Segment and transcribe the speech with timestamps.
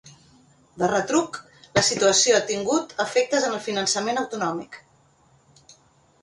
[0.83, 1.35] De retruc,
[1.77, 4.81] la situació ha tingut efectes en el finançament autonòmic.